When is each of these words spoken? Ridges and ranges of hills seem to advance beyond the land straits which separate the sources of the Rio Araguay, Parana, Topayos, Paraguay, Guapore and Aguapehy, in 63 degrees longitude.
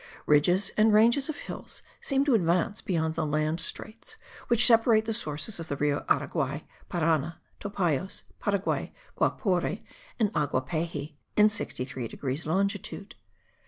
Ridges 0.25 0.71
and 0.77 0.91
ranges 0.95 1.29
of 1.29 1.37
hills 1.37 1.83
seem 2.01 2.25
to 2.25 2.33
advance 2.33 2.81
beyond 2.81 3.13
the 3.13 3.23
land 3.23 3.59
straits 3.59 4.17
which 4.47 4.65
separate 4.65 5.05
the 5.05 5.13
sources 5.13 5.59
of 5.59 5.67
the 5.67 5.75
Rio 5.75 5.99
Araguay, 6.09 6.63
Parana, 6.89 7.39
Topayos, 7.59 8.23
Paraguay, 8.39 8.95
Guapore 9.15 9.83
and 10.19 10.33
Aguapehy, 10.33 11.17
in 11.37 11.49
63 11.49 12.07
degrees 12.07 12.47
longitude. 12.47 13.13